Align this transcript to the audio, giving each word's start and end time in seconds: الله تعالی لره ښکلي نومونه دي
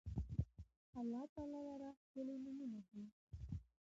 الله 0.99 1.23
تعالی 1.35 1.61
لره 1.69 1.89
ښکلي 2.01 2.35
نومونه 2.43 2.79
دي 2.89 3.03